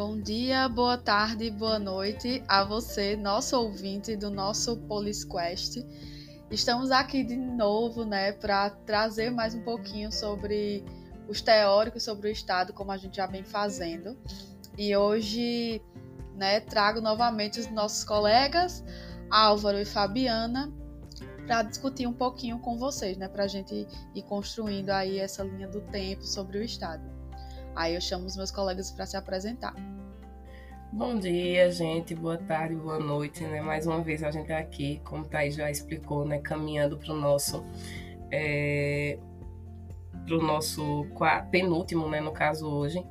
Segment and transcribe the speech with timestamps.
[0.00, 5.76] Bom dia, boa tarde, boa noite a você, nosso ouvinte do nosso Police Quest.
[6.50, 10.82] Estamos aqui de novo, né, para trazer mais um pouquinho sobre
[11.28, 14.16] os teóricos sobre o Estado, como a gente já vem fazendo.
[14.78, 15.82] E hoje,
[16.34, 18.82] né, trago novamente os nossos colegas
[19.30, 20.72] Álvaro e Fabiana
[21.44, 25.68] para discutir um pouquinho com vocês, né, para a gente ir construindo aí essa linha
[25.68, 27.19] do tempo sobre o Estado.
[27.74, 29.74] Aí eu chamo os meus colegas para se apresentar.
[30.92, 32.16] Bom dia, gente.
[32.16, 33.44] Boa tarde, boa noite.
[33.44, 33.60] Né?
[33.60, 36.40] Mais uma vez a gente está aqui, como Thaís já explicou, né?
[36.40, 37.64] caminhando para o nosso,
[38.30, 39.16] é,
[40.26, 41.06] pro nosso
[41.52, 42.20] penúltimo, né?
[42.20, 43.06] no caso hoje,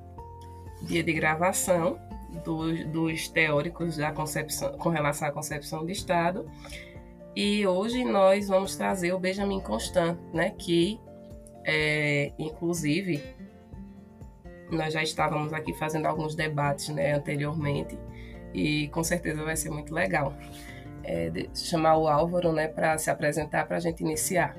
[0.81, 1.97] dia de gravação
[2.43, 6.51] dos, dos teóricos da concepção, com relação à concepção de Estado.
[7.33, 10.49] E hoje nós vamos trazer o Benjamin Constant, né?
[10.49, 10.99] que,
[11.63, 13.23] é, inclusive,
[14.71, 17.97] nós já estávamos aqui fazendo alguns debates né, anteriormente
[18.53, 20.33] e com certeza vai ser muito legal.
[21.03, 24.55] É, chamar o Álvaro né, para se apresentar para a gente iniciar.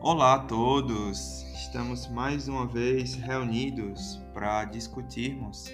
[0.00, 1.42] Olá a todos!
[1.54, 5.72] Estamos mais uma vez reunidos para discutirmos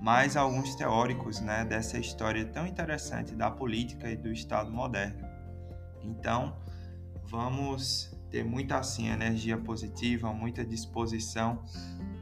[0.00, 5.26] mais alguns teóricos né, dessa história tão interessante da política e do Estado moderno.
[6.02, 6.56] Então,
[7.24, 11.62] vamos ter muita assim energia positiva, muita disposição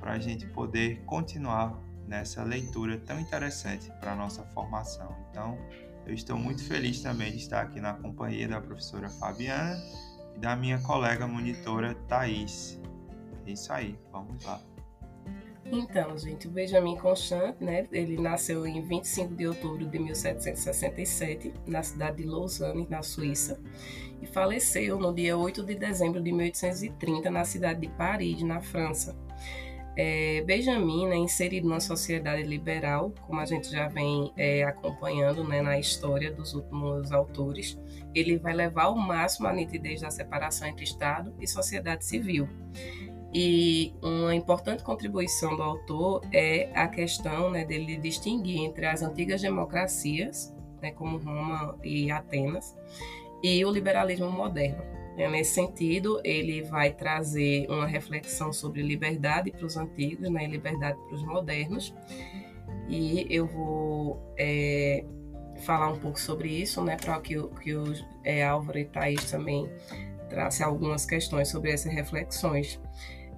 [0.04, 5.16] para a gente poder continuar nessa leitura tão interessante para a nossa formação.
[5.30, 5.56] Então,
[6.06, 9.82] eu estou muito feliz também de estar aqui na companhia da professora Fabiana
[10.36, 12.78] e da minha colega monitora Thais.
[13.46, 14.60] É isso aí, vamos lá.
[15.64, 21.82] Então, gente, o Benjamin Constant, né, ele nasceu em 25 de outubro de 1767, na
[21.82, 23.58] cidade de Lausanne, na Suíça,
[24.20, 29.23] e faleceu no dia 8 de dezembro de 1830, na cidade de Paris, na França.
[29.96, 35.62] É, Benjamin é inserido na sociedade liberal, como a gente já vem é, acompanhando né,
[35.62, 37.78] na história dos últimos autores.
[38.12, 42.48] Ele vai levar ao máximo a nitidez da separação entre Estado e sociedade civil.
[43.32, 49.40] E uma importante contribuição do autor é a questão né, dele distinguir entre as antigas
[49.42, 52.76] democracias, né, como Roma e Atenas,
[53.42, 55.03] e o liberalismo moderno.
[55.16, 60.48] É, nesse sentido, ele vai trazer uma reflexão sobre liberdade para os antigos né, e
[60.48, 61.94] liberdade para os modernos.
[62.88, 65.04] E eu vou é,
[65.64, 67.92] falar um pouco sobre isso, né, para que, que o
[68.24, 69.70] é, Álvaro e Thaís também
[70.28, 72.80] tracem algumas questões sobre essas reflexões.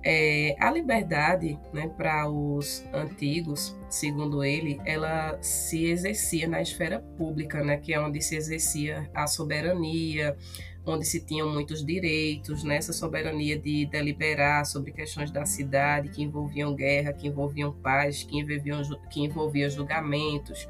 [0.03, 7.63] É, a liberdade, né, para os antigos, segundo ele, ela se exercia na esfera pública,
[7.63, 10.37] né, que é onde se exercia a soberania,
[10.87, 16.23] onde se tinham muitos direitos, nessa né, soberania de deliberar sobre questões da cidade que
[16.23, 18.81] envolviam guerra, que envolviam paz, que envolviam,
[19.11, 20.69] que envolviam julgamentos,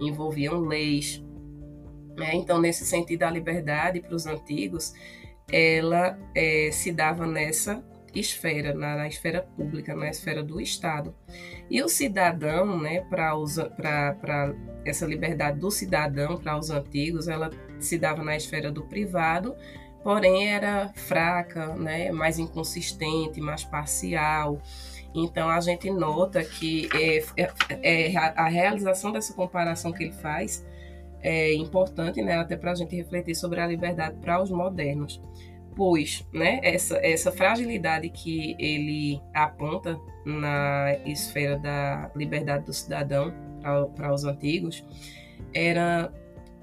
[0.00, 1.22] envolviam leis.
[2.16, 2.34] Né?
[2.34, 4.92] Então, nesse sentido, a liberdade para os antigos,
[5.50, 11.14] ela é, se dava nessa esfera, na, na, esfera pública, na esfera do Estado.
[11.70, 14.54] E o cidadão, né, para
[14.84, 19.54] essa liberdade do cidadão para os antigos, ela se dava na esfera do privado,
[20.02, 24.60] porém era fraca, né, mais inconsistente, mais parcial.
[25.14, 30.66] Então a gente nota que é, é, é a realização dessa comparação que ele faz
[31.22, 35.22] é importante, né, até para a gente refletir sobre a liberdade para os modernos
[35.76, 43.32] pois né, essa, essa fragilidade que ele aponta na esfera da liberdade do cidadão
[43.94, 44.84] para os antigos
[45.52, 46.12] era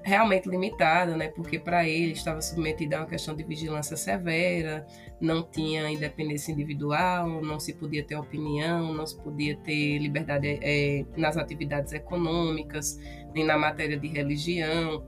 [0.04, 4.86] realmente limitada, né, porque para ele estava submetido a uma questão de vigilância severa,
[5.20, 11.04] não tinha independência individual, não se podia ter opinião, não se podia ter liberdade é,
[11.16, 12.98] nas atividades econômicas,
[13.34, 15.04] nem na matéria de religião.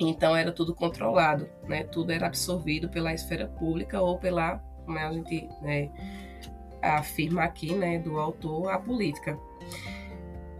[0.00, 1.84] Então era tudo controlado, né?
[1.84, 4.56] Tudo era absorvido pela esfera pública ou pela,
[4.86, 5.90] como a gente né,
[6.80, 9.38] afirma aqui, né, do autor, a política.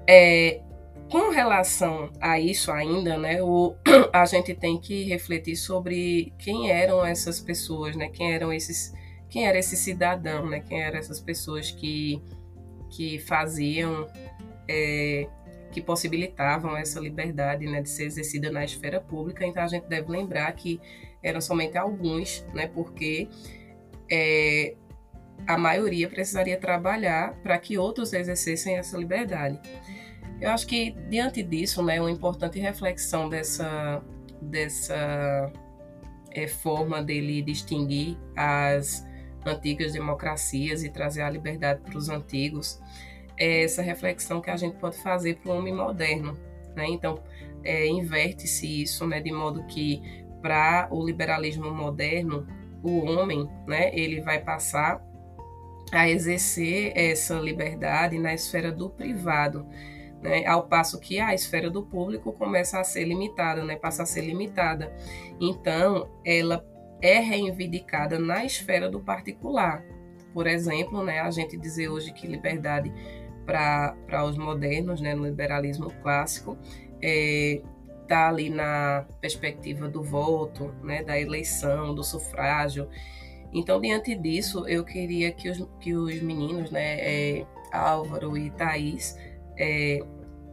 [0.07, 0.61] É,
[1.11, 3.75] com relação a isso ainda, né, o,
[4.13, 8.09] a gente tem que refletir sobre quem eram essas pessoas, né?
[8.09, 8.95] Quem eram esses,
[9.29, 10.61] quem era esse cidadão, né?
[10.61, 12.23] Quem eram essas pessoas que
[12.91, 14.09] que faziam
[14.69, 15.29] é,
[15.71, 19.47] que possibilitavam essa liberdade né, de ser exercida na esfera pública.
[19.47, 20.81] Então a gente deve lembrar que
[21.23, 23.29] eram somente alguns, né, porque
[24.11, 24.75] é,
[25.47, 29.61] a maioria precisaria trabalhar para que outros exercessem essa liberdade.
[30.41, 34.03] Eu acho que diante disso, né, uma importante reflexão dessa
[34.41, 35.53] dessa
[36.31, 39.07] é, forma dele distinguir as
[39.45, 42.81] antigas democracias e trazer a liberdade para os antigos
[43.37, 46.37] é essa reflexão que a gente pode fazer para o homem moderno.
[46.77, 46.87] Né?
[46.89, 47.23] Então,
[47.65, 50.03] é, inverte-se isso, né, de modo que
[50.43, 52.47] para o liberalismo moderno,
[52.83, 55.03] o homem, né, ele vai passar
[55.91, 59.67] a exercer essa liberdade na esfera do privado,
[60.23, 64.07] né, ao passo que a esfera do público começa a ser limitada, né, passa a
[64.07, 64.93] ser limitada.
[65.41, 66.65] Então, ela
[67.01, 69.85] é reivindicada na esfera do particular.
[70.33, 72.93] Por exemplo, né, a gente dizer hoje que liberdade
[73.47, 76.57] para os modernos, né, no liberalismo clássico,
[77.03, 77.61] é,
[78.03, 82.89] está ali na perspectiva do voto, né, da eleição, do sufrágio.
[83.53, 89.17] Então, diante disso, eu queria que os, que os meninos, né, é, Álvaro e Thaís,
[89.61, 90.01] é,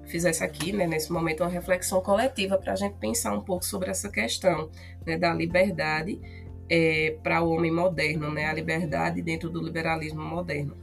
[0.06, 3.90] fizesse aqui, né, nesse momento, uma reflexão coletiva para a gente pensar um pouco sobre
[3.90, 4.70] essa questão
[5.06, 6.20] né, da liberdade
[6.70, 10.76] é, para o homem moderno, né, a liberdade dentro do liberalismo moderno.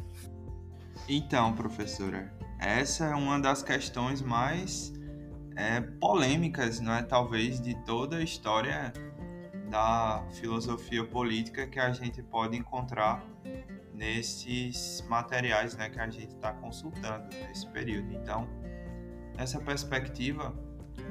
[1.06, 4.92] Então, professora, essa é uma das questões mais
[5.54, 8.90] é, polêmicas, é, talvez, de toda a história
[9.70, 13.22] da filosofia política que a gente pode encontrar
[13.94, 18.12] nesses materiais né, que a gente está consultando nesse período.
[18.12, 18.48] Então,
[19.38, 20.52] essa perspectiva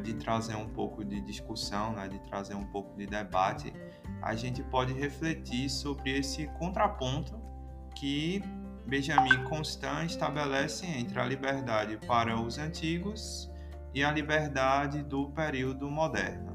[0.03, 3.73] de trazer um pouco de discussão, né, de trazer um pouco de debate,
[4.21, 7.41] a gente pode refletir sobre esse contraponto
[7.95, 8.43] que
[8.85, 13.49] Benjamin Constant estabelece entre a liberdade para os antigos
[13.93, 16.53] e a liberdade do período moderno.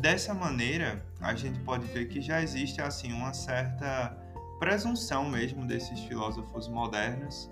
[0.00, 4.18] Dessa maneira, a gente pode ver que já existe assim uma certa
[4.58, 7.50] presunção mesmo desses filósofos modernos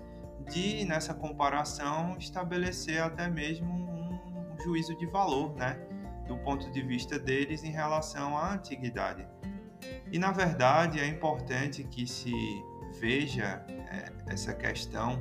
[0.49, 5.79] de nessa comparação estabelecer até mesmo um juízo de valor, né,
[6.27, 9.27] do ponto de vista deles em relação à antiguidade.
[10.11, 12.33] E na verdade é importante que se
[12.99, 15.19] veja é, essa questão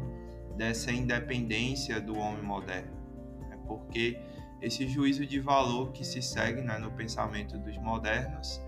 [0.57, 3.03] dessa independência do homem moderno
[3.67, 4.21] porque
[4.61, 8.61] esse juízo de valor que se segue né, no pensamento dos modernos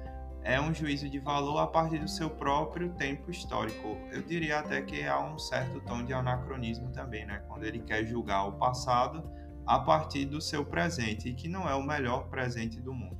[0.45, 3.97] é um juízo de valor a partir do seu próprio tempo histórico.
[4.13, 8.05] Eu diria até que há um certo tom de anacronismo também, né, quando ele quer
[8.05, 9.25] julgar o passado
[9.67, 13.19] a partir do seu presente, que não é o melhor presente do mundo.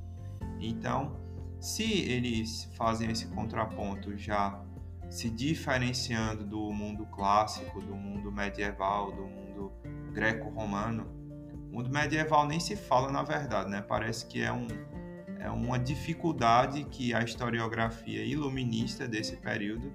[0.59, 1.19] Então,
[1.59, 4.61] se eles fazem esse contraponto já
[5.09, 9.73] se diferenciando do mundo clássico, do mundo medieval, do mundo
[10.13, 11.07] greco-romano,
[11.71, 13.81] mundo medieval nem se fala na verdade, né?
[13.81, 14.67] Parece que é, um,
[15.45, 19.93] é uma dificuldade que a historiografia iluminista desse período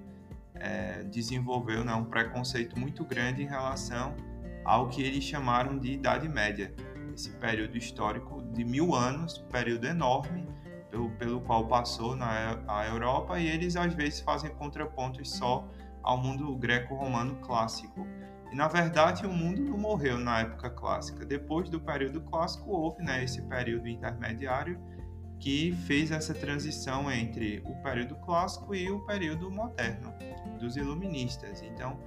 [0.55, 1.93] é, desenvolveu, né?
[1.93, 4.15] Um preconceito muito grande em relação
[4.63, 6.73] ao que eles chamaram de Idade Média,
[7.13, 10.47] esse período histórico de mil anos, período enorme
[10.89, 15.67] pelo, pelo qual passou na a Europa e eles às vezes fazem contrapontos só
[16.01, 18.07] ao mundo greco-romano clássico.
[18.51, 21.25] E na verdade o mundo não morreu na época clássica.
[21.25, 24.79] Depois do período clássico houve né, esse período intermediário
[25.41, 30.13] que fez essa transição entre o período clássico e o período moderno
[30.59, 31.63] dos iluministas.
[31.63, 31.99] Então,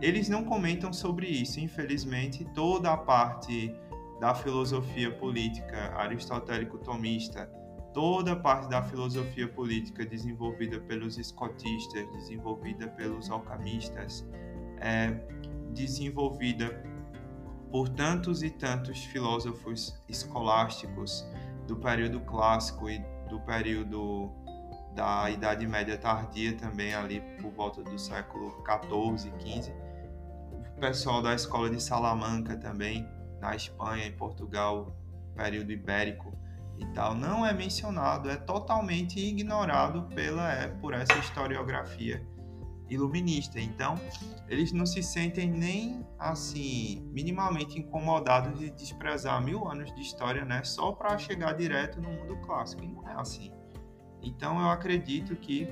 [0.00, 3.74] eles não comentam sobre isso, infelizmente, toda a parte
[4.18, 7.44] da filosofia política aristotélico-tomista,
[7.92, 14.26] toda a parte da filosofia política desenvolvida pelos escotistas, desenvolvida pelos alquimistas,
[14.80, 15.10] é,
[15.74, 16.82] desenvolvida
[17.70, 21.26] por tantos e tantos filósofos escolásticos
[21.66, 24.30] do período clássico e do período
[24.94, 29.72] da Idade Média tardia também ali por volta do século 14, 15.
[30.76, 33.08] O pessoal da escola de Salamanca também,
[33.40, 34.94] na Espanha, em Portugal,
[35.34, 36.36] período ibérico
[36.78, 42.26] e tal, não é mencionado, é totalmente ignorado pela por essa historiografia
[42.92, 43.60] iluminista.
[43.60, 43.94] Então,
[44.48, 50.62] eles não se sentem nem assim minimamente incomodados de desprezar mil anos de história, né,
[50.64, 52.84] só para chegar direto no mundo clássico.
[52.84, 53.52] E não é assim.
[54.22, 55.68] Então, eu acredito que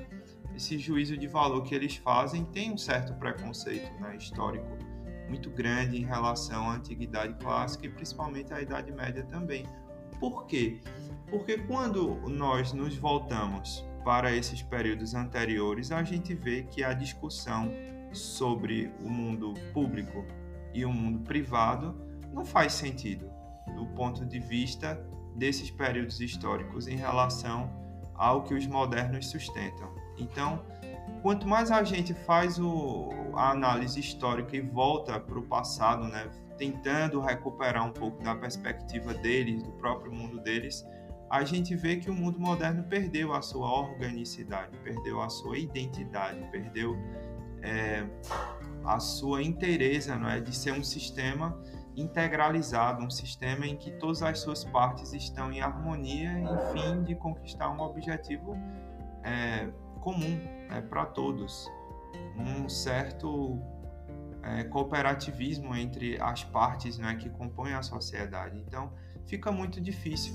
[0.54, 4.76] esse juízo de valor que eles fazem tem um certo preconceito né, histórico
[5.28, 9.64] muito grande em relação à antiguidade clássica e principalmente à Idade Média também.
[10.18, 10.80] Por quê?
[11.30, 17.70] Porque quando nós nos voltamos para esses períodos anteriores, a gente vê que a discussão
[18.12, 20.24] sobre o mundo público
[20.72, 21.94] e o mundo privado
[22.32, 23.30] não faz sentido
[23.74, 25.00] do ponto de vista
[25.36, 27.70] desses períodos históricos em relação
[28.14, 29.94] ao que os modernos sustentam.
[30.18, 30.62] Então,
[31.22, 36.28] quanto mais a gente faz o, a análise histórica e volta para o passado, né,
[36.58, 40.84] tentando recuperar um pouco da perspectiva deles, do próprio mundo deles,
[41.30, 46.44] a gente vê que o mundo moderno perdeu a sua organicidade, perdeu a sua identidade,
[46.50, 46.98] perdeu
[47.62, 48.04] é,
[48.84, 51.56] a sua inteireza, não é, de ser um sistema
[51.96, 57.70] integralizado, um sistema em que todas as suas partes estão em harmonia, enfim, de conquistar
[57.70, 58.56] um objetivo
[59.22, 59.68] é,
[60.00, 60.36] comum
[60.70, 61.70] é, para todos,
[62.36, 63.60] um certo
[64.42, 68.58] é, cooperativismo entre as partes né, que compõem a sociedade.
[68.58, 68.90] Então,
[69.26, 70.34] fica muito difícil.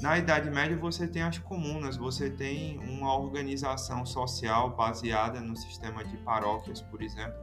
[0.00, 6.04] Na Idade Média, você tem as comunas, você tem uma organização social baseada no sistema
[6.04, 7.34] de paróquias, por exemplo,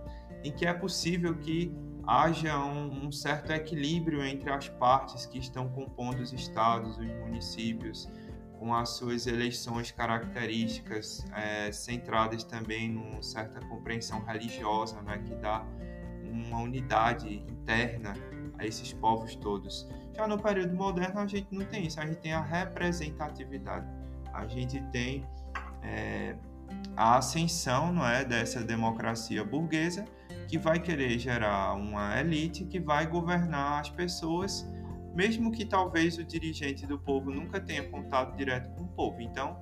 [0.43, 5.69] em que é possível que haja um, um certo equilíbrio entre as partes que estão
[5.69, 8.09] compondo os estados, os municípios,
[8.59, 15.65] com as suas eleições características, é, centradas também numa certa compreensão religiosa, né, que dá
[16.23, 18.13] uma unidade interna
[18.59, 19.87] a esses povos todos.
[20.21, 23.87] Já no período moderno a gente não tem isso, a gente tem a representatividade,
[24.31, 25.25] a gente tem
[25.81, 26.35] é,
[26.95, 30.05] a ascensão não é, dessa democracia burguesa
[30.47, 34.63] que vai querer gerar uma elite que vai governar as pessoas,
[35.15, 39.19] mesmo que talvez o dirigente do povo nunca tenha contato direto com o povo.
[39.21, 39.57] Então,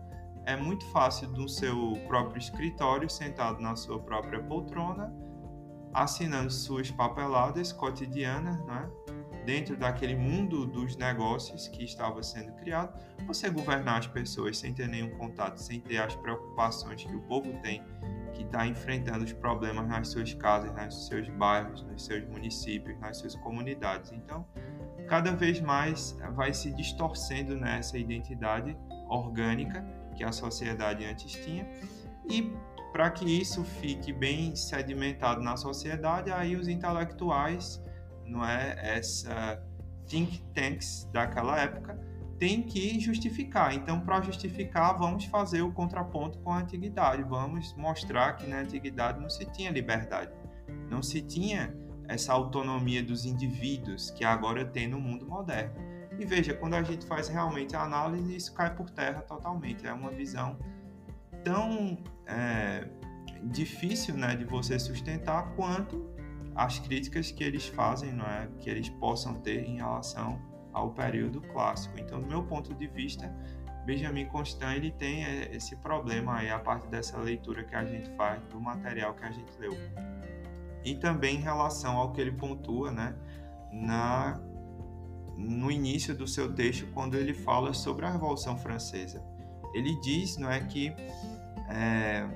[0.45, 5.09] é muito fácil no seu próprio escritório, sentado na sua própria poltrona,
[5.93, 8.89] assinando suas papeladas cotidianas, né?
[9.49, 12.93] Dentro daquele mundo dos negócios que estava sendo criado,
[13.25, 17.51] você governar as pessoas sem ter nenhum contato, sem ter as preocupações que o povo
[17.63, 17.83] tem,
[18.31, 23.17] que está enfrentando os problemas nas suas casas, nos seus bairros, nos seus municípios, nas
[23.17, 24.11] suas comunidades.
[24.11, 24.45] Então,
[25.07, 28.77] cada vez mais vai se distorcendo nessa identidade
[29.07, 29.83] orgânica
[30.15, 31.67] que a sociedade antes tinha
[32.29, 32.53] e
[32.93, 37.81] para que isso fique bem sedimentado na sociedade, aí os intelectuais,
[38.29, 39.61] não é essa
[40.07, 41.99] think tanks daquela época,
[42.39, 43.75] tem que justificar.
[43.75, 47.21] Então, para justificar, vamos fazer o contraponto com a antiguidade.
[47.23, 50.31] Vamos mostrar que na antiguidade não se tinha liberdade,
[50.89, 51.75] não se tinha
[52.07, 55.73] essa autonomia dos indivíduos que agora tem no mundo moderno.
[56.17, 59.85] E veja, quando a gente faz realmente a análise, isso cai por terra totalmente.
[59.85, 60.57] É uma visão
[61.43, 62.87] tão é,
[63.43, 66.08] difícil né, de você sustentar quanto
[66.59, 70.37] as críticas que eles fazem, não é, que eles possam ter em relação
[70.73, 71.97] ao período clássico.
[71.97, 73.33] Então, do meu ponto de vista,
[73.85, 78.09] Benjamin Constant ele tem é, esse problema aí a partir dessa leitura que a gente
[78.17, 79.71] faz do material que a gente leu.
[80.83, 83.15] E também em relação ao que ele pontua, né,
[83.71, 84.41] na
[85.37, 89.23] no início do seu texto quando ele fala sobre a Revolução Francesa
[89.73, 90.93] ele diz não é que
[91.69, 92.27] é,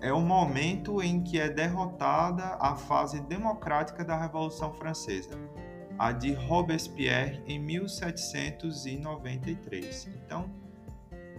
[0.00, 5.38] é o momento em que é derrotada a fase democrática da Revolução Francesa,
[5.98, 10.08] a de Robespierre em 1793.
[10.14, 10.50] Então,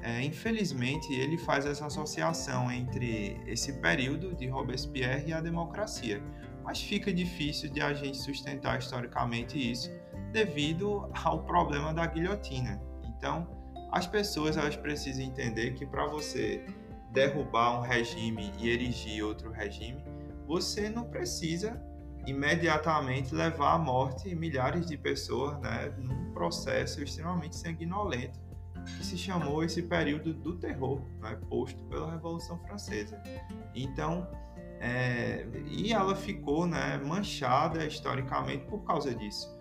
[0.04, 6.22] é, infelizmente, ele faz essa associação entre esse período de Robespierre e a democracia,
[6.64, 9.92] mas fica difícil de a gente sustentar historicamente isso
[10.32, 12.82] devido ao problema da guilhotina.
[13.04, 13.48] Então,
[13.92, 16.66] as pessoas elas precisam entender que para você
[17.12, 20.04] derrubar um regime e erigir outro regime,
[20.48, 21.82] você não precisa
[22.26, 28.40] imediatamente levar à morte milhares de pessoas, né, num processo extremamente sanguinolento
[28.98, 33.22] que se chamou esse período do terror, né, posto pela Revolução Francesa.
[33.76, 34.28] Então,
[34.80, 39.56] é, e ela ficou né, manchada historicamente por causa disso.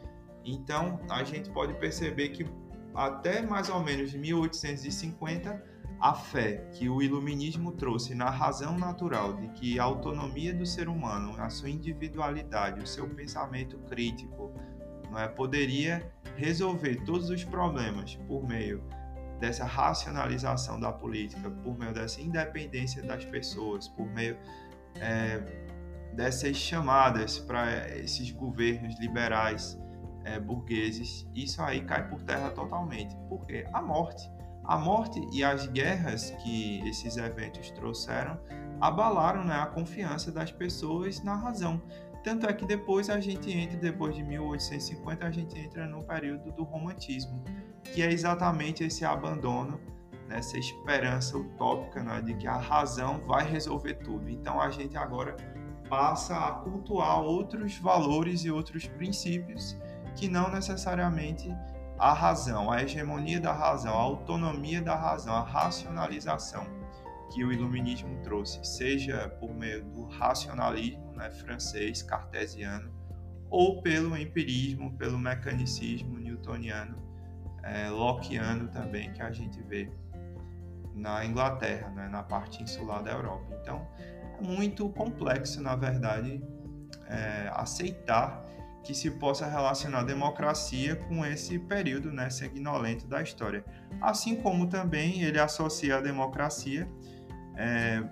[0.45, 2.47] Então, a gente pode perceber que
[2.95, 5.63] até mais ou menos 1850,
[6.01, 10.89] a fé que o iluminismo trouxe na razão natural de que a autonomia do ser
[10.89, 14.51] humano, a sua individualidade, o seu pensamento crítico,
[15.11, 18.83] não é, poderia resolver todos os problemas por meio
[19.39, 24.39] dessa racionalização da política, por meio dessa independência das pessoas, por meio
[24.97, 25.43] é,
[26.15, 29.79] dessas chamadas para esses governos liberais
[30.25, 33.17] é, burgueses, isso aí cai por terra totalmente.
[33.29, 34.31] Porque a morte,
[34.65, 38.39] a morte e as guerras que esses eventos trouxeram
[38.81, 41.83] abalaram né, a confiança das pessoas na razão.
[42.23, 46.53] Tanto é que depois a gente entra, depois de 1850, a gente entra no período
[46.53, 47.43] do romantismo,
[47.83, 49.81] que é exatamente esse abandono,
[50.29, 54.29] né, essa esperança utópica né, de que a razão vai resolver tudo.
[54.29, 55.37] Então a gente agora
[55.89, 59.77] passa a cultuar outros valores e outros princípios
[60.15, 61.51] que não necessariamente
[62.01, 66.67] a razão, a hegemonia da razão, a autonomia da razão, a racionalização
[67.31, 72.91] que o iluminismo trouxe, seja por meio do racionalismo né, francês, cartesiano,
[73.51, 76.97] ou pelo empirismo, pelo mecanicismo newtoniano,
[77.63, 79.93] é, lockeano também, que a gente vê
[80.95, 83.55] na Inglaterra, né, na parte insular da Europa.
[83.61, 83.87] Então,
[84.41, 86.43] muito complexo, na verdade,
[87.07, 88.43] é, aceitar
[88.83, 93.65] que se possa relacionar a democracia com esse período né, sanguinolento da história.
[94.01, 96.89] Assim como também ele associa a democracia,
[97.57, 98.03] é,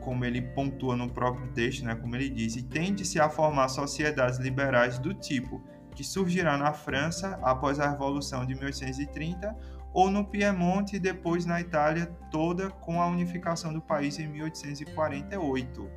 [0.00, 4.38] como ele pontua no próprio texto, né, como ele diz, e tende-se a formar sociedades
[4.38, 5.62] liberais do tipo
[5.94, 9.54] que surgirá na França após a Revolução de 1830
[9.92, 15.90] ou no Piemonte e depois na Itália toda com a unificação do país em 1848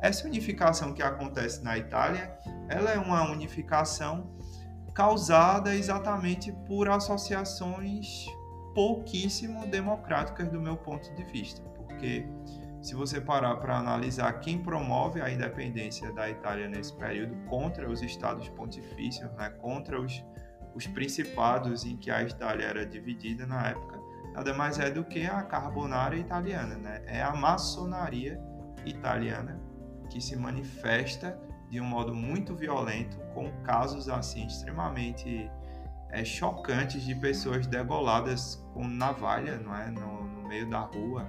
[0.00, 2.38] essa unificação que acontece na Itália,
[2.68, 4.30] ela é uma unificação
[4.94, 8.26] causada exatamente por associações
[8.74, 12.26] pouquíssimo democráticas do meu ponto de vista, porque
[12.82, 18.02] se você parar para analisar quem promove a independência da Itália nesse período contra os
[18.02, 20.24] estados pontifícios, né, contra os,
[20.74, 23.98] os principados em que a Itália era dividida na época,
[24.34, 27.02] nada mais é do que a carbonara italiana, né?
[27.06, 28.38] é a maçonaria
[28.84, 29.65] italiana
[30.06, 31.38] que se manifesta
[31.70, 35.50] de um modo muito violento, com casos assim extremamente
[36.10, 39.90] é, chocantes de pessoas degoladas com navalha não é?
[39.90, 41.26] no, no meio da rua,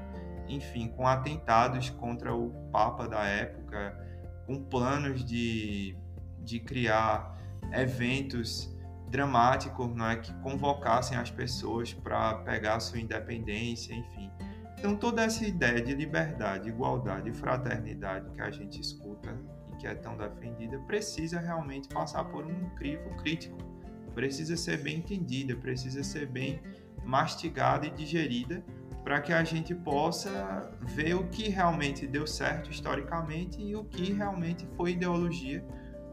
[0.47, 3.97] enfim, com atentados contra o Papa da época,
[4.45, 5.97] com planos de,
[6.39, 7.37] de criar
[7.73, 8.73] eventos
[9.09, 10.17] dramáticos não é?
[10.17, 14.31] que convocassem as pessoas para pegar sua independência, enfim.
[14.77, 19.35] Então, toda essa ideia de liberdade, igualdade e fraternidade que a gente escuta
[19.73, 23.57] e que é tão defendida precisa realmente passar por um crivo crítico,
[24.13, 26.61] precisa ser bem entendida, precisa ser bem
[27.03, 28.63] mastigada e digerida
[29.03, 34.11] para que a gente possa ver o que realmente deu certo historicamente e o que
[34.11, 35.65] realmente foi ideologia,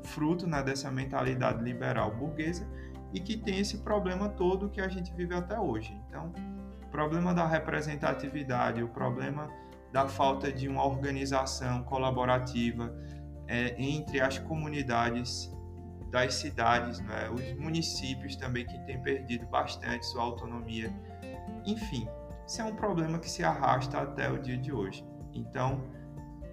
[0.04, 2.66] fruto né, dessa mentalidade liberal burguesa
[3.12, 5.92] e que tem esse problema todo que a gente vive até hoje.
[6.08, 6.32] Então,
[6.94, 9.50] problema da representatividade, o problema
[9.92, 12.94] da falta de uma organização colaborativa
[13.48, 15.52] é, entre as comunidades
[16.12, 17.28] das cidades, né?
[17.30, 20.94] os municípios também que têm perdido bastante sua autonomia.
[21.66, 22.08] Enfim,
[22.46, 25.04] isso é um problema que se arrasta até o dia de hoje.
[25.32, 25.82] Então,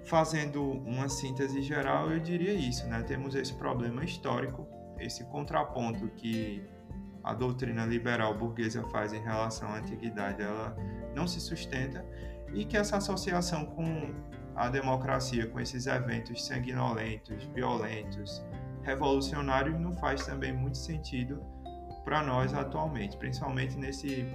[0.05, 3.03] fazendo uma síntese geral, eu diria isso, né?
[3.03, 6.67] Temos esse problema histórico, esse contraponto que
[7.23, 10.75] a doutrina liberal burguesa faz em relação à antiguidade, ela
[11.15, 12.05] não se sustenta
[12.53, 14.13] e que essa associação com
[14.55, 18.43] a democracia, com esses eventos sanguinolentos, violentos,
[18.81, 21.41] revolucionários, não faz também muito sentido
[22.03, 24.25] para nós atualmente, principalmente nesse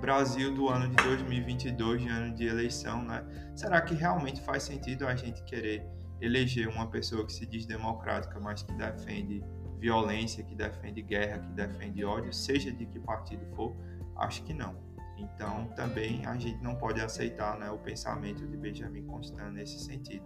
[0.00, 3.22] Brasil do ano de 2022, de ano de eleição, né?
[3.54, 5.86] Será que realmente faz sentido a gente querer
[6.20, 9.44] eleger uma pessoa que se diz democrática, mas que defende
[9.80, 13.74] violência, que defende guerra, que defende ódio, seja de que partido for,
[14.16, 14.76] acho que não.
[15.16, 20.24] Então, também a gente não pode aceitar né, o pensamento de Benjamin Constant nesse sentido.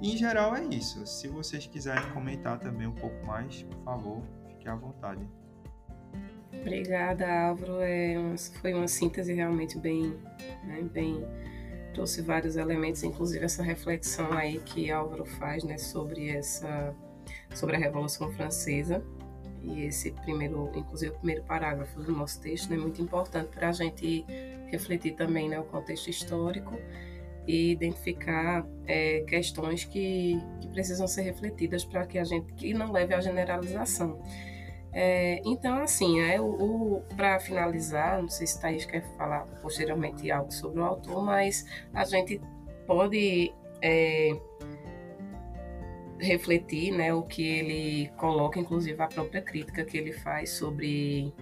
[0.00, 1.06] Em geral, é isso.
[1.06, 5.26] Se vocês quiserem comentar também um pouco mais, por favor, fique à vontade.
[6.52, 7.80] Obrigada, Álvaro.
[7.80, 10.16] É uma, foi uma síntese realmente bem,
[10.64, 11.24] né, bem
[11.94, 16.94] trouxe vários elementos, inclusive essa reflexão aí que Álvaro faz, né, sobre essa
[17.54, 19.02] sobre a Revolução Francesa.
[19.62, 23.72] E esse primeiro, inclusive o primeiro parágrafo do nosso texto é muito importante para a
[23.72, 24.24] gente
[24.68, 26.78] refletir também né, o contexto histórico
[27.46, 32.92] e identificar é, questões que, que precisam ser refletidas para que a gente que não
[32.92, 34.20] leve à generalização.
[34.92, 40.50] É, então, assim, é, o para finalizar, não sei se Thaís quer falar posteriormente algo
[40.50, 42.40] sobre o autor, mas a gente
[42.86, 44.34] pode é,
[46.18, 51.32] refletir né, o que ele coloca, inclusive a própria crítica que ele faz sobre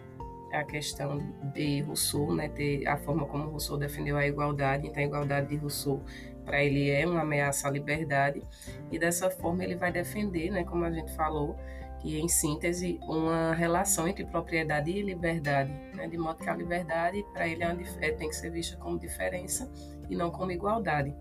[0.53, 1.19] a questão
[1.53, 4.87] de Rousseau, né, ter a forma como Rousseau defendeu a igualdade.
[4.87, 6.03] Então, a igualdade de Rousseau
[6.45, 8.43] para ele é uma ameaça à liberdade
[8.91, 11.57] e dessa forma ele vai defender, né, como a gente falou,
[12.01, 17.25] que em síntese uma relação entre propriedade e liberdade, né, de modo que a liberdade
[17.33, 19.71] para ele é uma, é, tem que ser vista como diferença
[20.09, 21.15] e não como igualdade.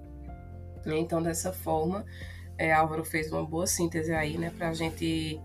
[0.85, 2.05] Então, dessa forma,
[2.57, 5.41] é, Álvaro fez uma boa síntese aí, né, para a gente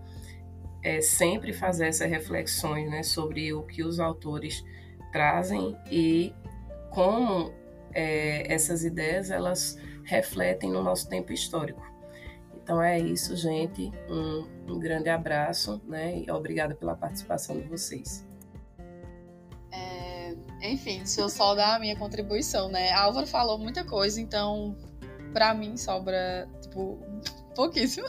[0.83, 4.63] é, sempre fazer essas reflexões, né, sobre o que os autores
[5.11, 6.33] trazem e
[6.91, 7.53] como
[7.93, 11.87] é, essas ideias elas refletem no nosso tempo histórico.
[12.55, 13.91] Então é isso, gente.
[14.07, 18.27] Um, um grande abraço, né, e obrigada pela participação de vocês.
[19.71, 22.91] É, enfim, deixa eu só dar a minha contribuição, né?
[22.91, 24.75] Álvaro falou muita coisa, então
[25.33, 26.97] para mim sobra tipo
[27.55, 28.07] pouquíssimo.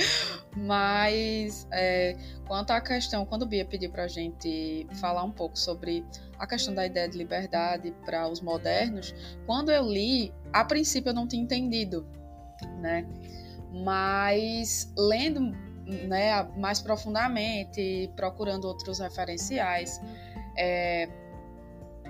[0.56, 5.58] Mas é, quanto à questão, quando o Bia pediu para a gente falar um pouco
[5.58, 6.04] sobre
[6.38, 9.14] a questão da ideia de liberdade para os modernos,
[9.46, 12.06] quando eu li, a princípio eu não tinha entendido,
[12.80, 13.06] né?
[13.72, 15.40] Mas lendo
[16.06, 20.00] né, mais profundamente, procurando outros referenciais,
[20.56, 21.08] é,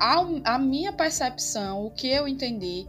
[0.01, 2.87] a, a minha percepção, o que eu entendi,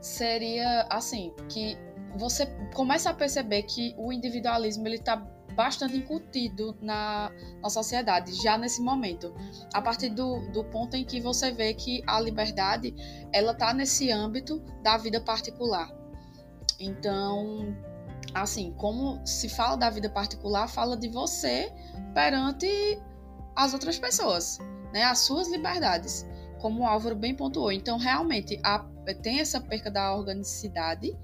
[0.00, 1.76] seria assim, que
[2.16, 5.16] você começa a perceber que o individualismo ele está
[5.54, 9.34] bastante incutido na, na sociedade já nesse momento.
[9.74, 12.94] A partir do, do ponto em que você vê que a liberdade
[13.32, 15.92] ela está nesse âmbito da vida particular.
[16.78, 17.76] Então
[18.32, 21.72] assim como se fala da vida particular fala de você
[22.14, 22.96] perante
[23.56, 24.60] as outras pessoas
[24.92, 25.04] né?
[25.04, 26.26] As suas liberdades
[26.58, 27.72] como o Álvaro bem pontuou.
[27.72, 31.16] Então realmente a, tem essa perca da organicidade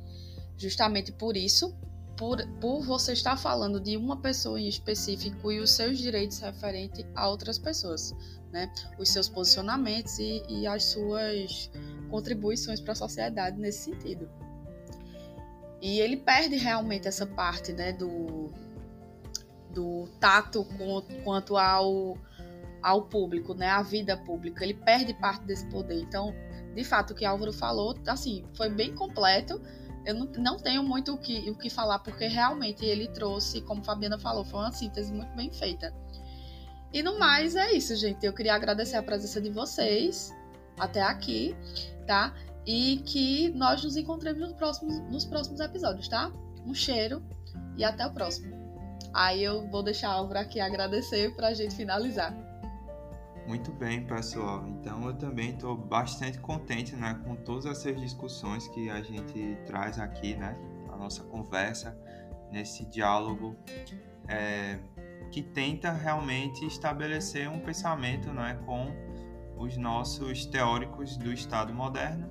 [0.59, 1.77] Justamente por isso,
[2.17, 7.05] por, por você estar falando de uma pessoa em específico e os seus direitos referentes
[7.15, 8.15] a outras pessoas,
[8.51, 8.73] né?
[8.99, 11.71] Os seus posicionamentos e, e as suas
[12.09, 14.31] contribuições para a sociedade nesse sentido.
[15.83, 18.51] E ele perde realmente essa parte, né, do,
[19.75, 20.67] do tato
[21.23, 22.17] quanto ao,
[22.83, 24.65] ao público, né, a vida pública.
[24.65, 26.01] Ele perde parte desse poder.
[26.01, 26.35] Então,
[26.77, 29.61] de fato, o que Álvaro falou, assim, foi bem completo
[30.07, 33.83] eu não, não tenho muito o que, o que falar, porque realmente ele trouxe, como
[33.83, 35.93] Fabiana falou, foi uma síntese muito bem feita.
[36.93, 38.25] E no mais é isso, gente.
[38.25, 40.33] Eu queria agradecer a presença de vocês
[40.79, 41.57] até aqui,
[42.07, 42.33] tá?
[42.65, 46.31] E que nós nos encontremos nos próximos, nos próximos episódios, tá?
[46.65, 47.21] Um cheiro
[47.77, 48.55] e até o próximo.
[49.13, 52.46] Aí eu vou deixar a Álvaro aqui agradecer para a gente finalizar.
[53.47, 54.67] Muito bem, pessoal.
[54.67, 60.01] Então eu também estou bastante contente né, com todas essas discussões que a gente traz
[60.01, 60.59] aqui, né?
[60.93, 61.97] A nossa conversa,
[62.51, 63.57] nesse diálogo
[64.29, 64.79] é,
[65.31, 68.93] que tenta realmente estabelecer um pensamento né, com
[69.57, 72.29] os nossos teóricos do Estado moderno,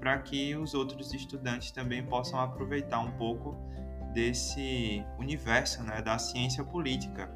[0.00, 3.54] para que os outros estudantes também possam aproveitar um pouco
[4.14, 7.30] desse universo né, da ciência política.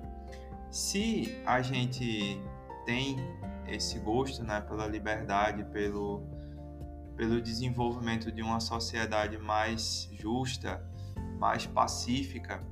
[0.70, 2.40] Se a gente
[2.88, 3.18] tem
[3.66, 6.22] esse gosto né, pela liberdade, pelo,
[7.14, 10.82] pelo desenvolvimento de uma sociedade mais justa,
[11.38, 12.64] mais pacífica,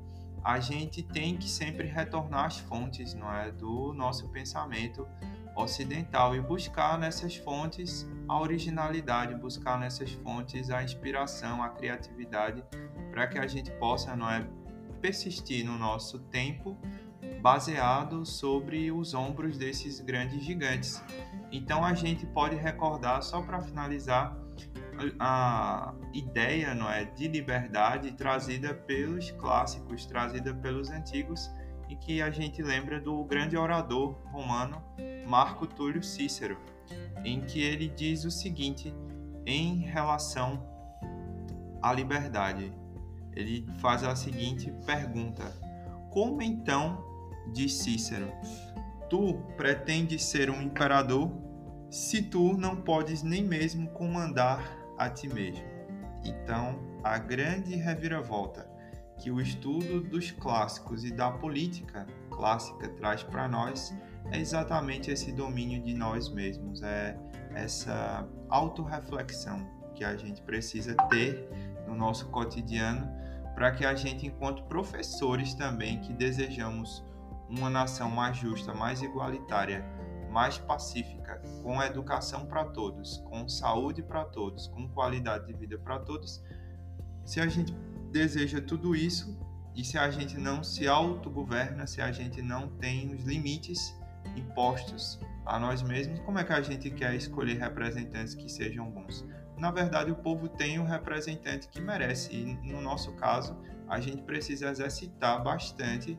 [0.42, 5.06] a gente tem que sempre retornar às fontes não é, do nosso pensamento
[5.54, 12.64] ocidental e buscar nessas fontes a originalidade, buscar nessas fontes a inspiração, a criatividade,
[13.10, 14.48] para que a gente possa não é,
[15.02, 16.74] persistir no nosso tempo
[17.40, 21.02] baseado sobre os ombros desses grandes gigantes.
[21.50, 24.36] Então a gente pode recordar, só para finalizar,
[25.18, 31.50] a ideia não é, de liberdade trazida pelos clássicos, trazida pelos antigos,
[31.88, 34.82] e que a gente lembra do grande orador romano
[35.26, 36.58] Marco Túlio Cícero,
[37.24, 38.92] em que ele diz o seguinte
[39.44, 40.66] em relação
[41.80, 42.72] à liberdade.
[43.32, 45.44] Ele faz a seguinte pergunta:
[46.16, 47.04] Como então
[47.52, 48.32] diz Cícero:
[49.10, 51.30] Tu pretendes ser um imperador
[51.90, 55.66] se tu não podes nem mesmo comandar a ti mesmo.
[56.24, 58.66] Então, a grande reviravolta
[59.18, 63.94] que o estudo dos clássicos e da política clássica traz para nós
[64.30, 67.14] é exatamente esse domínio de nós mesmos, é
[67.54, 71.46] essa autorreflexão que a gente precisa ter
[71.86, 73.06] no nosso cotidiano
[73.56, 77.02] para que a gente, enquanto professores também que desejamos
[77.48, 79.82] uma nação mais justa, mais igualitária,
[80.30, 85.98] mais pacífica, com educação para todos, com saúde para todos, com qualidade de vida para
[86.00, 86.44] todos.
[87.24, 87.72] Se a gente
[88.12, 89.34] deseja tudo isso
[89.74, 93.96] e se a gente não se autogoverna, se a gente não tem os limites
[94.36, 99.24] impostos a nós mesmos, como é que a gente quer escolher representantes que sejam bons?
[99.56, 103.56] Na verdade, o povo tem o representante que merece e, no nosso caso,
[103.88, 106.18] a gente precisa exercitar bastante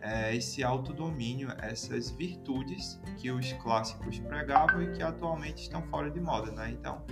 [0.00, 6.20] é, esse autodomínio, essas virtudes que os clássicos pregavam e que atualmente estão fora de
[6.20, 6.70] moda, né?
[6.70, 7.04] Então,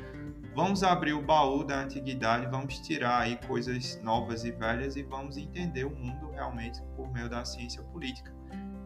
[0.55, 5.37] vamos abrir o baú da antiguidade, vamos tirar aí coisas novas e velhas e vamos
[5.37, 8.33] entender o mundo realmente por meio da ciência política.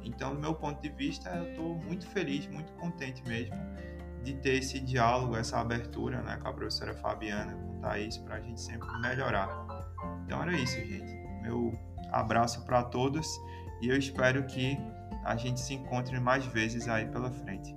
[0.03, 3.57] Então, do meu ponto de vista, eu estou muito feliz, muito contente mesmo
[4.23, 8.37] de ter esse diálogo, essa abertura né, com a professora Fabiana, com o Thaís, para
[8.37, 9.49] a gente sempre melhorar.
[10.25, 11.13] Então era isso, gente.
[11.43, 11.73] Meu
[12.13, 13.29] abraço para todos
[13.81, 14.79] e eu espero que
[15.25, 17.75] a gente se encontre mais vezes aí pela frente.